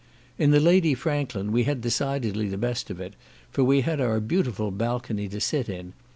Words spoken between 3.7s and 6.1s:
had our beautiful balcony to sit in.